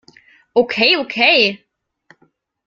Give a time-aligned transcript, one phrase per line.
[0.55, 1.63] Okay, okay!